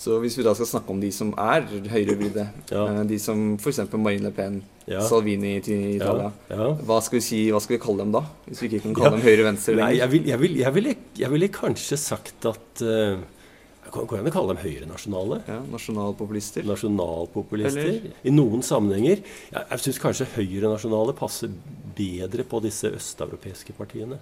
[0.00, 2.84] Så hvis vi da skal snakke om de som er høyrevridde, ja.
[2.88, 3.82] Eh, de som f.eks.
[4.00, 5.02] Marine Le Pen, ja.
[5.04, 6.70] Salvini i Italia, ja.
[6.88, 8.22] Hva, skal vi si, hva skal vi kalle dem da?
[8.46, 9.98] Hvis vi ikke kan kalle dem høyre-venstre lenger?
[9.98, 10.88] Jeg, vil, vil, vil,
[11.20, 13.20] jeg, ville, kanskje sagt at uh,
[13.92, 15.40] kan, jeg kalle dem høyrenasjonale?
[15.48, 16.66] Ja, Nasjonalpopulister.
[16.68, 17.86] Nasjonalpopulister.
[17.86, 18.18] Eller?
[18.24, 19.22] I noen sammenhenger.
[19.52, 21.52] Ja, jeg syns kanskje høyrenasjonale passer
[21.96, 24.20] bedre på disse østeuropeiske partiene.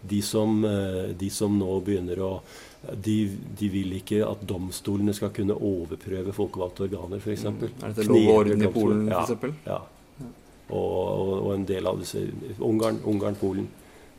[0.00, 2.32] De som, eh, de som, nå begynner å
[2.80, 3.16] de,
[3.58, 7.44] de, vil ikke at domstolene skal kunne overprøve folkevalgte organer, f.eks.
[7.44, 7.64] Mm.
[7.68, 9.50] Er dette lov og orden i Polen, f.eks.?
[9.66, 9.76] Ja.
[9.76, 10.30] ja.
[10.70, 12.22] Og, og, og, en del av disse
[12.56, 13.68] Ungarn, Ungarn Polen.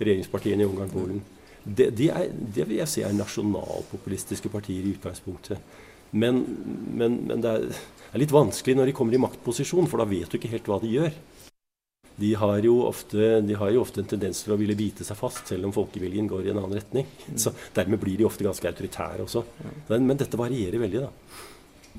[0.01, 1.23] Regjeringspartiene i Ungarn, Polen.
[1.63, 5.62] Det, de er, det vil jeg si er nasjonalpopulistiske partier i utgangspunktet.
[6.12, 6.41] Men,
[6.97, 10.10] men, men det, er, det er litt vanskelig når de kommer i maktposisjon, for da
[10.10, 11.13] vet du ikke helt hva de gjør.
[12.21, 15.17] De har, jo ofte, de har jo ofte en tendens til å ville bite seg
[15.17, 17.08] fast, selv om folkeviljen går i en annen retning.
[17.39, 19.41] Så Dermed blir de ofte ganske autoritære også.
[19.89, 21.10] Men, men dette varierer veldig, da.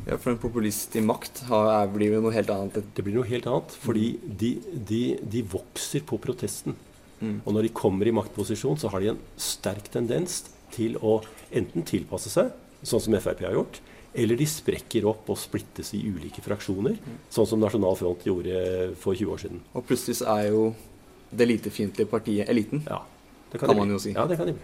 [0.06, 2.78] Ja, For en populist i makt har, blir jo noe helt annet?
[2.94, 4.54] Det blir noe helt annet, fordi de,
[4.92, 5.02] de,
[5.34, 6.76] de vokser på protesten.
[7.22, 7.38] Mm.
[7.44, 10.42] Og når de kommer i maktposisjon, så har de en sterk tendens
[10.74, 11.20] til å
[11.54, 13.80] enten tilpasse seg, sånn som Frp har gjort,
[14.12, 17.18] eller de sprekker opp og splittes i ulike fraksjoner, mm.
[17.32, 19.62] sånn som Nasjonal Front gjorde for 20 år siden.
[19.72, 20.66] Og plutselig så er jo
[21.32, 23.00] det elitefiendtlige partiet eliten, ja,
[23.52, 24.12] det kan, kan man jo si.
[24.16, 24.56] Ja, det kan de.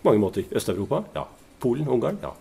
[0.00, 0.46] På mange måter.
[0.56, 1.26] Øst-Europa, ja.
[1.60, 2.32] Polen, Ungarn, ja.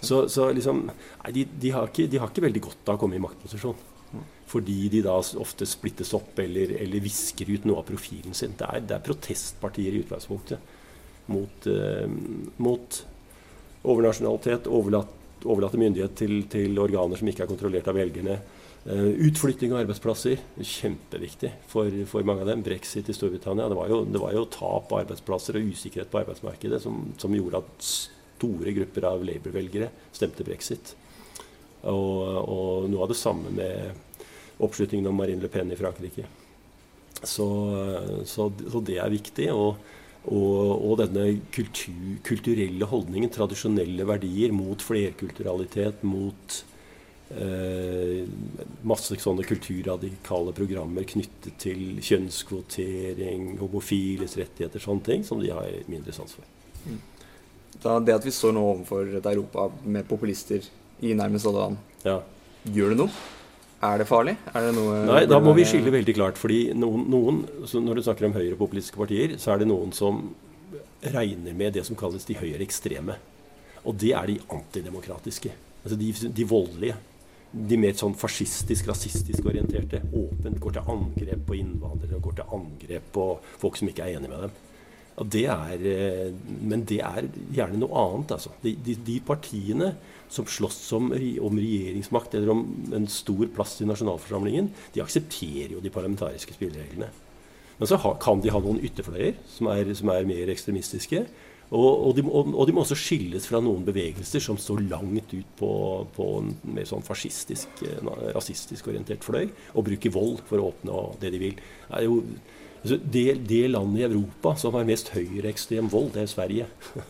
[0.00, 3.00] Så, så liksom, nei, de, de, har ikke, de har ikke veldig godt av å
[3.02, 3.78] komme i maktposisjon.
[4.48, 8.54] Fordi de da ofte splittes opp eller, eller visker ut noe av profilen sin.
[8.56, 10.76] Det er, det er protestpartier i utgangspunktet
[11.28, 12.06] mot, eh,
[12.56, 13.00] mot
[13.84, 15.12] overnasjonalitet, overlatt,
[15.44, 18.40] overlatte myndighet til, til, organer som ikke er kontrollert av velgerne.
[18.88, 22.62] Uh, utflytting av arbeidsplasser, kjempeviktig for, for, mange av dem.
[22.64, 23.66] Brexit i Storbritannia.
[23.68, 27.34] Det var jo, det var jo tap av arbeidsplasser og usikkerhet på arbeidsmarkedet som, som
[27.36, 27.88] gjorde at
[28.38, 30.94] store grupper av Labour-velgere stemte brexit.
[31.86, 34.24] Og, og, noe av det samme med
[34.64, 36.26] oppslutningen om Marine Le Pen i Frankrike.
[37.22, 37.46] Så,
[38.26, 39.50] så, så det er viktig.
[39.54, 39.78] Og,
[40.28, 46.58] og, og denne kultur, kulturelle holdningen, tradisjonelle verdier mot flerkulturalitet, mot
[47.30, 48.26] eh,
[48.88, 56.14] masse sånne kulturradikale programmer knyttet til kjønnskvotering, homofiles rettigheter, sånne ting, som de har mindre
[56.16, 56.50] sans for.
[56.88, 56.98] Mm.
[57.78, 60.66] Da, det at vi står nå overfor et Europa med populister
[61.04, 62.18] i nærmest alle land, ja.
[62.74, 63.24] gjør det noe?
[63.88, 64.34] Er det farlig?
[64.50, 66.38] Er det noe Nei, da må vi skille veldig klart.
[66.38, 70.32] fordi noen, noen Når du snakker om høyrepopulistiske partier, så er det noen som
[71.14, 73.14] regner med det som kalles de høyreekstreme.
[73.86, 75.52] Og det er de antidemokratiske.
[75.84, 76.96] Altså de, de voldelige
[77.48, 82.56] de mer sånn fascistisk, rasistisk orienterte åpent går til angrep på innvandrere og går til
[82.58, 83.28] angrep på
[83.62, 84.56] folk som ikke er enig med dem.
[85.32, 86.28] Det er, eh,
[86.60, 88.36] men det er gjerne noe annet.
[88.36, 88.52] Altså.
[88.62, 89.94] De, de, de, partiene
[90.28, 92.64] som slåss om, om, regjeringsmakt eller om
[92.94, 97.10] en stor plass i nasjonalforsamlingen, de aksepterer jo de parlamentariske spillereglene.
[97.78, 101.22] Men så ha, kan de ha noen ytterfløyer som er, som er mer ekstremistiske.
[101.68, 105.34] Og, og, de, og, og, de, må også skilles fra noen bevegelser som står langt
[105.34, 105.72] ut på,
[106.14, 108.00] på en mer sånn fascistisk, eh,
[108.32, 111.58] rasistisk orientert fløy, og bruker vold for å oppnå det de vil.
[111.90, 112.22] Det, jo,
[112.80, 116.70] altså det, det landet i Europa som har mest høyreekstrem vold, det er Sverige.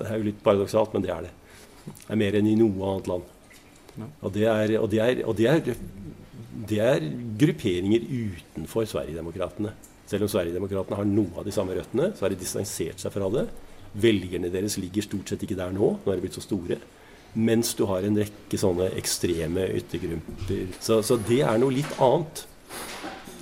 [0.00, 1.30] Det er jo litt paradoksalt, men det er det.
[2.10, 3.36] Er mer enn i noe annet land.
[4.20, 5.72] Og det er, og det er, og det er,
[6.70, 7.06] det er
[7.40, 9.74] grupperinger utenfor Sverigedemokraterna.
[10.10, 13.28] Selv om Sverigedemokraterna har noe av de samme røttene, så har de distansert seg fra
[13.34, 13.46] det.
[14.00, 15.96] Velgerne deres ligger stort sett ikke der nå.
[16.02, 16.78] Nå er de blitt så store.
[17.38, 20.72] Mens du har en rekke sånne ekstreme yttergrupper.
[20.82, 22.42] Så, så det er noe litt annet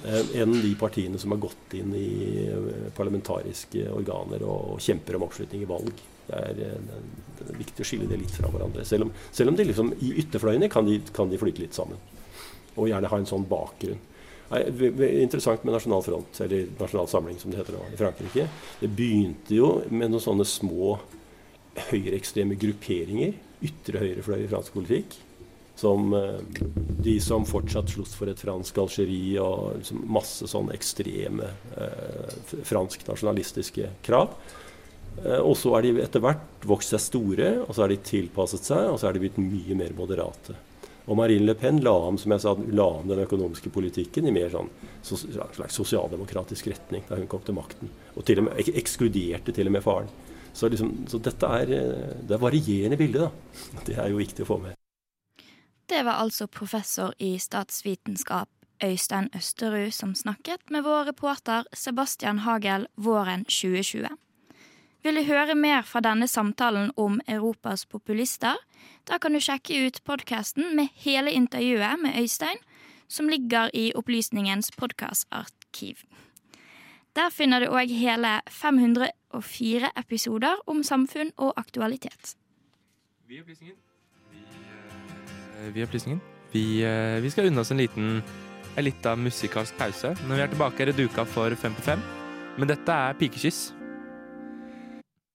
[0.04, 2.10] eh, enn de partiene som har gått inn i
[2.44, 6.04] eh, parlamentariske organer og kjemper om oppslutning i valg.
[6.28, 7.00] Det er, eh,
[7.38, 8.84] det er viktig å skille det litt fra hverandre.
[8.86, 12.00] Selv om, selv om de liksom, i ytterfløyene kan de, kan de flyte litt sammen.
[12.76, 14.04] Og gjerne ha en sånn bakgrunn.
[14.48, 18.46] Interessant med Nasjonal Front, eller Nasjonal Samling som det heter nå, i Frankrike.
[18.80, 20.94] Det begynte jo med noen sånne små
[21.90, 25.18] høyreekstreme grupperinger, ytre høyrefløy i fransk politikk.
[25.78, 26.40] Som eh,
[27.04, 32.32] de som fortsatt sloss for et fransk Algerie og liksom masse sånne ekstreme eh,
[32.66, 34.32] fransk nasjonalistiske krav.
[35.24, 38.70] Eh, og så er de etter hvert vokst seg store, og så har de tilpasset
[38.70, 40.56] seg, og så er de blitt mye mer moderate.
[41.08, 44.34] Og Marine Le Pen la om som jeg sa, la om den økonomiske politikken i
[44.34, 44.68] mer sånn
[45.02, 47.88] slags sosialdemokratisk retning da hun kom til makten.
[48.12, 50.10] Og til og med ekskluderte til og med faren.
[50.52, 51.72] Så, liksom, så dette er,
[52.28, 53.24] det er varierende bilde.
[53.24, 53.30] da.
[53.86, 54.76] Det er jo viktig å få med.
[55.88, 58.50] Det var altså professor i statsvitenskap
[58.84, 64.12] Øystein Østerud som snakket med vår reporter Sebastian Hagel våren 2020.
[65.02, 68.58] Vil du høre mer fra denne samtalen om Europas populister?
[69.06, 72.58] Da kan du sjekke ut podkasten med hele intervjuet med Øystein,
[73.08, 76.02] som ligger i Opplysningens podkastarkiv.
[77.14, 82.34] Der finner du òg hele 504 episoder om samfunn og aktualitet.
[83.28, 83.78] Vi er Opplysningen.
[84.32, 84.42] Vi,
[85.62, 86.20] uh, er opplysningen.
[86.52, 88.22] Vi, uh, vi skal unne oss en liten
[88.78, 90.14] en liten musikalsk pause.
[90.26, 92.02] Når vi er tilbake, er det duka for Fem på fem.
[92.58, 93.77] Men dette er Pikekyss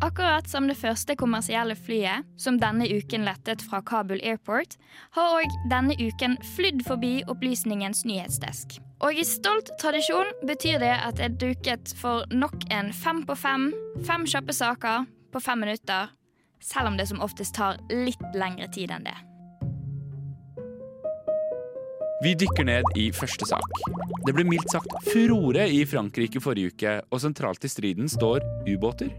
[0.00, 4.78] Akkurat som det første kommersielle flyet, som denne uken lettet fra Kabul Airport,
[5.12, 8.78] har òg denne uken flydd forbi Opplysningens nyhetsdesk.
[9.04, 13.36] Og i stolt tradisjon betyr det at det er duket for nok en fem på
[13.36, 13.68] fem,
[14.08, 15.04] fem kjappe saker
[15.36, 16.08] på fem minutter,
[16.64, 19.16] selv om det som oftest tar litt lengre tid enn det.
[22.24, 23.84] Vi dykker ned i første sak.
[24.24, 29.12] Det ble mildt sagt furore i Frankrike forrige uke, og sentralt i striden står ubåter.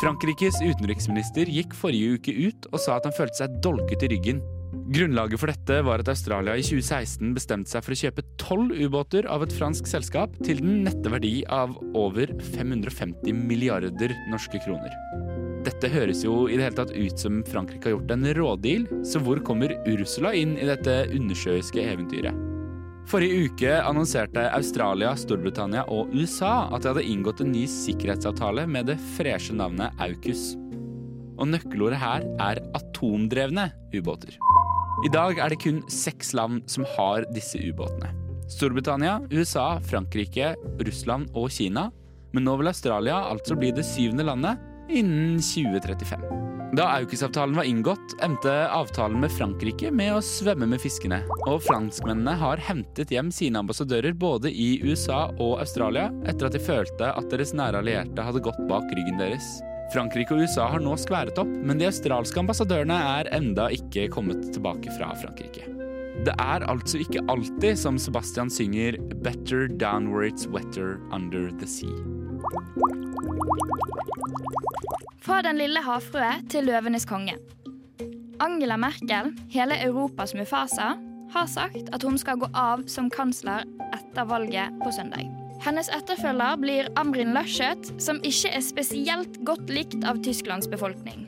[0.00, 4.38] Frankrikes utenriksminister gikk forrige uke ut og sa at han følte seg dolket i ryggen.
[4.94, 9.28] Grunnlaget for dette var at Australia i 2016 bestemte seg for å kjøpe tolv ubåter
[9.28, 14.94] av et fransk selskap til den nette verdi av over 550 milliarder norske kroner.
[15.66, 19.20] Dette høres jo i det hele tatt ut som Frankrike har gjort en rådeal, så
[19.20, 22.59] hvor kommer Ursula inn i dette undersjøiske eventyret?
[23.10, 28.86] Forrige uke annonserte Australia, Storbritannia og USA at de hadde inngått en ny sikkerhetsavtale med
[28.86, 30.52] det freshe navnet AUKUS.
[31.40, 34.38] Og nøkkelordet her er atomdrevne ubåter.
[35.02, 38.12] I dag er det kun seks land som har disse ubåtene.
[38.50, 41.88] Storbritannia, USA, Frankrike, Russland og Kina.
[42.30, 46.59] Men nå vil Australia altså bli det syvende landet innen 2035.
[46.72, 51.18] Da AUKUS-avtalen var inngått, endte avtalen med Frankrike med å svømme med fiskene.
[51.50, 56.62] Og franskmennene har hentet hjem sine ambassadører både i USA og Australia etter at de
[56.62, 59.48] følte at deres nære allierte hadde gått bak ryggen deres.
[59.90, 64.46] Frankrike og USA har nå skværet opp, men de australske ambassadørene er enda ikke kommet
[64.54, 65.66] tilbake fra Frankrike.
[66.22, 72.19] Det er altså ikke alltid som Sebastian synger 'Better downwards wetter under the sea'.
[75.20, 77.36] Fra den lille havfrue til løvenes konge.
[78.40, 80.94] Angela Merkel, hele Europas Mufasa,
[81.30, 85.28] har sagt at hun skal gå av som kansler etter valget på søndag.
[85.60, 91.26] Hennes etterfølger blir Amrin Laschet, som ikke er spesielt godt likt av Tysklands befolkning.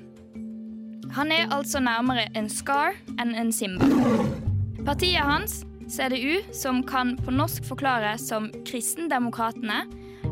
[1.12, 3.84] Han er altså nærmere en Scar enn en Simba.
[4.86, 5.60] Partiet hans,
[5.92, 9.82] CDU, som kan på norsk forklares som Kristendemokratene,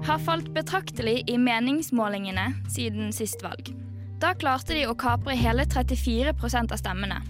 [0.06, 3.72] har falt betraktelig i meningsmålingene siden sist valg.
[4.20, 7.20] Da klarte de å kapre hele 34% av stemmene.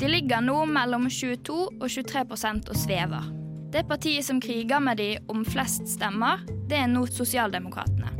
[0.00, 3.28] De ligger nå mellom 22 og 23% og svever.
[3.70, 8.10] Det partiet som kriger med de om flest stemmer, det er nå Sosialdemokratene.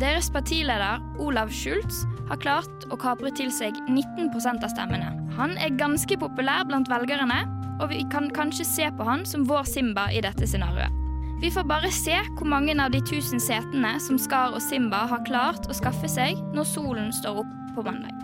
[0.00, 5.12] Deres partileder Olav Schultz har klart å kapre til seg 19% av stemmene.
[5.36, 7.42] Han er ganske populær blant velgerne,
[7.80, 11.05] og vi kan kanskje se på han som vår Simba i dette scenarioet.
[11.36, 15.20] Vi får bare se hvor mange av de tusen setene som Skar og Simba har
[15.26, 18.14] klart å skaffe seg når solen står opp på mandag.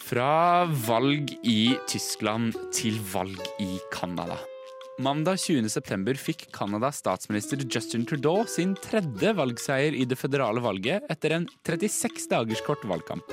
[0.00, 4.40] Fra valg i Tyskland til valg i Canada.
[5.00, 11.36] Mandag 20.9 fikk Canadas statsminister Justin Trudeau sin tredje valgseier i det føderale valget etter
[11.36, 13.28] en 36 dagers kort valgkamp.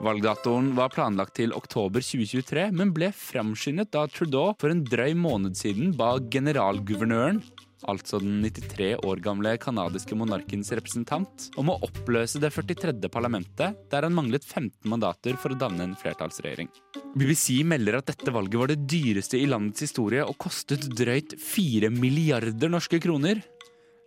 [0.00, 5.58] Valgdatoen var planlagt til oktober 2023, men ble framskyndet da Trudeau for en drøy måned
[5.60, 7.42] siden ba generalguvernøren,
[7.88, 13.12] altså den 93 år gamle canadiske monarkens representant, om å oppløse det 43.
[13.12, 16.72] parlamentet, der han manglet 15 mandater for å danne en flertallsregjering.
[17.12, 21.92] BBC melder at dette valget var det dyreste i landets historie og kostet drøyt 4
[21.92, 23.44] milliarder norske kroner.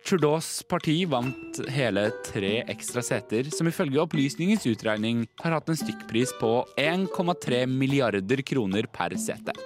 [0.04, 6.34] Trudeaus parti vant hele tre ekstra seter, som ifølge Opplysningens utregning har hatt en stykkpris
[6.36, 9.56] på 1,3 milliarder kroner per sete.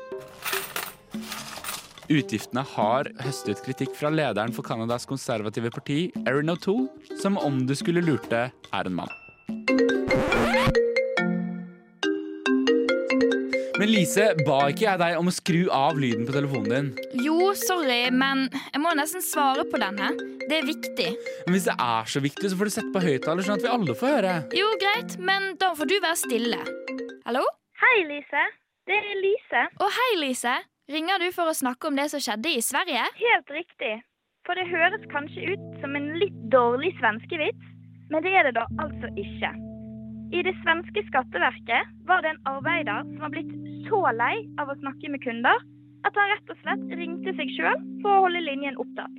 [2.08, 6.86] Utgiftene har høstet kritikk fra lederen for Canadas konservative parti, Erin O'Toole,
[7.18, 10.37] som om du skulle lurte, er en mann.
[13.78, 16.88] Men Lise, ba ikke jeg deg om å skru av lyden på telefonen din?
[17.22, 20.08] Jo, sorry, men jeg må nesten svare på denne.
[20.48, 21.06] Det er viktig.
[21.46, 23.70] Men Hvis det er så viktig, så får du sette på høyttaler, sånn at vi
[23.70, 24.32] alle får høre.
[24.58, 26.58] Jo, greit, men da får du være stille.
[27.28, 27.44] Hallo?
[27.78, 28.44] Hei, Lise.
[28.90, 29.64] Det er Lise.
[29.78, 30.56] Å, hei, Lise.
[30.90, 33.06] Ringer du for å snakke om det som skjedde i Sverige?
[33.22, 33.94] Helt riktig.
[34.48, 37.72] For det høres kanskje ut som en litt dårlig svenskevits,
[38.10, 39.54] men det er det da altså ikke.
[40.32, 43.52] I det svenske skatteverket var det en arbeider som var blitt
[43.86, 45.62] så lei av å snakke med kunder
[46.06, 49.16] at han rett og slett ringte seg sjøl for å holde linjen opptatt.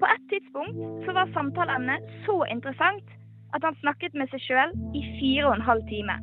[0.00, 3.16] På et tidspunkt så var samtaleemnet så interessant
[3.56, 6.16] at han snakket med seg sjøl i fire og en halv time.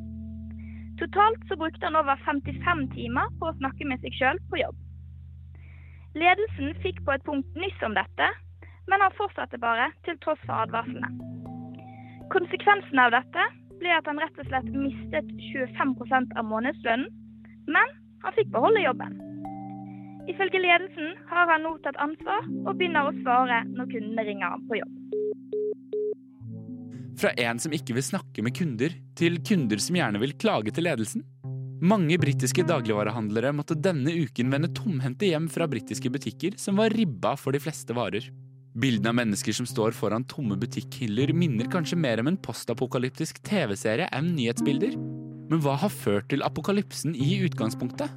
[0.98, 4.78] Totalt så brukte han over 55 timer på å snakke med seg sjøl på jobb.
[6.18, 8.28] Ledelsen fikk på et punkt nyss om dette,
[8.90, 11.12] men han fortsatte bare til tross for advarslene.
[12.32, 13.44] Konsekvensen av dette
[13.78, 17.06] ble at han rett og slett mistet 25% av månedslønnen,
[17.68, 19.18] men han fikk beholde jobben.
[20.28, 24.64] Ifølge ledelsen har han nå tatt ansvar og begynner å svare når kundene ringer ham
[24.68, 24.94] på jobb.
[27.18, 30.86] Fra en som ikke vil snakke med kunder, til kunder som gjerne vil klage til
[30.86, 31.24] ledelsen.
[31.78, 37.36] Mange britiske dagligvarehandlere måtte denne uken vende tomhendte hjem fra britiske butikker som var ribba
[37.38, 38.26] for de fleste varer.
[38.78, 44.10] Bildene av mennesker som står foran tomme butikkhyller, minner kanskje mer om en postapokalyptisk TV-serie
[44.14, 44.98] enn nyhetsbilder.
[45.48, 48.12] Men hva har ført til apokalypsen i utgangspunktet?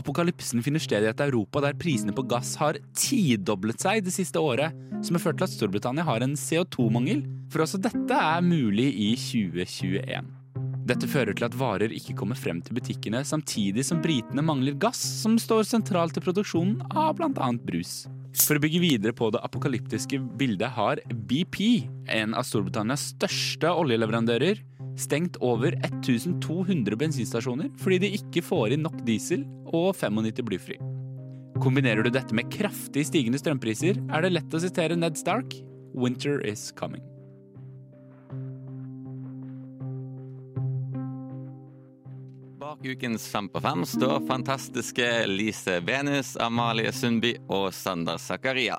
[0.00, 4.42] Apokalypsen finner sted i et Europa der prisene på gass har tidoblet seg det siste
[4.42, 7.22] året, som har ført til at Storbritannia har en CO2-mangel,
[7.52, 10.32] for også dette er mulig i 2021.
[10.84, 15.00] Dette fører til at varer ikke kommer frem til butikkene, samtidig som britene mangler gass,
[15.22, 17.48] som står sentralt i produksjonen av bl.a.
[17.64, 18.02] brus.
[18.34, 24.60] For å bygge videre på det apokalyptiske bildet har BP, en av Storbritannias største oljeleverandører,
[25.00, 30.78] stengt over 1200 bensinstasjoner fordi de ikke får inn nok diesel og 95 blyfri.
[31.62, 35.54] Kombinerer du dette med kraftig stigende strømpriser, er det lett å sitere Ned Stark
[35.94, 37.04] 'Winter is coming'.
[42.58, 48.78] Bak Ukens Fem på fem står fantastiske Lise Venus, Amalie Sundby og Sander Zakaria.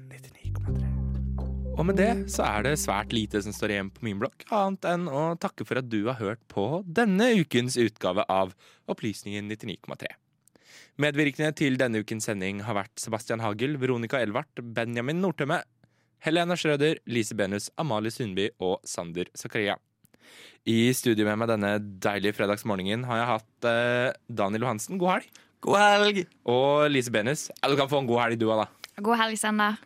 [1.81, 4.85] Og med det så er det svært lite som står igjen på min blokk, annet
[4.91, 8.51] enn å takke for at du har hørt på denne ukens utgave av
[8.91, 10.11] Opplysningen 99,3.
[11.01, 15.61] Medvirkende til denne ukens sending har vært Sebastian Hagel, Veronica Elvart, Benjamin Nordtømme,
[16.21, 19.79] Helena Schrøder, Lise Benus, Amalie Sundby og Sander Zakaria.
[20.69, 25.01] I studio med meg denne deilige fredagsmorgenen har jeg hatt eh, Daniel Johansen.
[25.01, 25.39] God helg.
[25.65, 26.25] God helg!
[26.45, 27.47] Og Lise Benus.
[27.55, 28.99] Ja, du kan få en god helg, du òg, da.
[29.01, 29.81] God helg, Sander.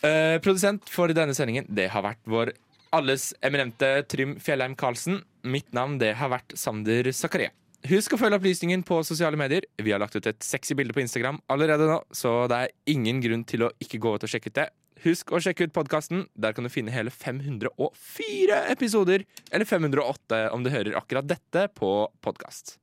[0.00, 2.54] Eh, produsent for denne sendingen det har vært vår
[2.96, 5.20] alles eminente Trym Fjellheim Karlsen.
[5.44, 7.52] Mitt navn det har vært Sander Zakaria.
[7.88, 9.64] Husk å følge opplysningen på sosiale medier.
[9.80, 13.22] Vi har lagt ut et sexy bilde på Instagram allerede nå, så det er ingen
[13.24, 14.66] grunn til å ikke gå ut og sjekke ut det.
[15.00, 16.26] Husk å sjekke ut podkasten.
[16.36, 19.24] Der kan du finne hele 504 episoder.
[19.48, 22.76] Eller 508 om du hører akkurat dette på podkast.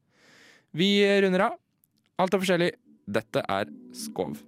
[0.73, 0.89] Vi
[1.21, 1.59] runder av.
[2.17, 2.71] Alt er forskjellig.
[3.05, 4.41] Dette er Skov.